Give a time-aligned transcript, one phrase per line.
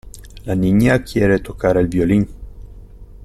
[0.45, 2.27] La niña quiere tocar el violín.